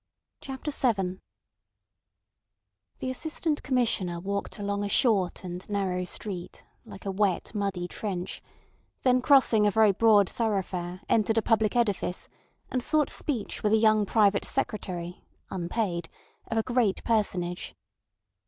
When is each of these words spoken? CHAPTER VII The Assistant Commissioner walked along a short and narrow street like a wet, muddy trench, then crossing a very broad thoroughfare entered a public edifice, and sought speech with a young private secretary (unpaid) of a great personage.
CHAPTER 0.41 0.71
VII 0.71 1.21
The 2.97 3.11
Assistant 3.11 3.61
Commissioner 3.61 4.19
walked 4.19 4.57
along 4.57 4.83
a 4.83 4.89
short 4.89 5.43
and 5.43 5.69
narrow 5.69 6.05
street 6.05 6.65
like 6.85 7.05
a 7.05 7.11
wet, 7.11 7.53
muddy 7.53 7.87
trench, 7.87 8.41
then 9.03 9.21
crossing 9.21 9.67
a 9.67 9.69
very 9.69 9.91
broad 9.91 10.27
thoroughfare 10.27 11.01
entered 11.07 11.37
a 11.37 11.43
public 11.43 11.75
edifice, 11.75 12.27
and 12.71 12.81
sought 12.81 13.11
speech 13.11 13.61
with 13.61 13.73
a 13.73 13.77
young 13.77 14.07
private 14.07 14.43
secretary 14.45 15.23
(unpaid) 15.51 16.09
of 16.47 16.57
a 16.57 16.63
great 16.63 17.03
personage. 17.03 17.75